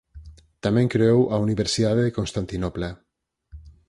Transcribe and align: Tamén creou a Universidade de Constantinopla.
Tamén 0.63 0.91
creou 0.93 1.19
a 1.33 1.35
Universidade 1.45 2.01
de 2.05 2.15
Constantinopla. 2.17 2.89